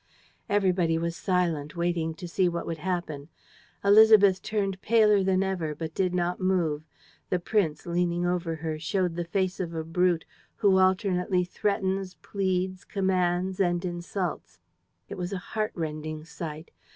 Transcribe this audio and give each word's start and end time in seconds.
Everybody 0.49 0.97
was 0.97 1.15
silent, 1.15 1.75
waiting 1.75 2.15
to 2.15 2.27
see 2.27 2.49
what 2.49 2.65
would 2.65 2.79
happen. 2.79 3.29
Élisabeth 3.83 4.41
turned 4.41 4.81
paler 4.81 5.23
than 5.23 5.43
ever, 5.43 5.75
but 5.75 5.93
did 5.93 6.11
not 6.11 6.39
move. 6.41 6.81
The 7.29 7.37
prince, 7.37 7.85
leaning 7.85 8.25
over 8.25 8.55
her, 8.55 8.79
showed 8.79 9.15
the 9.15 9.23
face 9.23 9.59
of 9.59 9.75
a 9.75 9.83
brute 9.83 10.25
who 10.55 10.79
alternately 10.79 11.43
threatens, 11.43 12.15
pleads, 12.15 12.83
commands 12.83 13.59
and 13.59 13.85
insults. 13.85 14.59
It 15.07 15.19
was 15.19 15.31
a 15.33 15.37
heart 15.53 15.71
rending 15.75 16.25
sight. 16.25 16.71